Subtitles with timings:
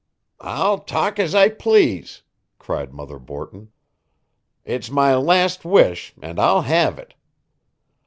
[0.43, 2.23] "I'll talk as I please,"
[2.57, 3.71] cried Mother Borton.
[4.65, 7.13] "It's my last wish, and I'll have it.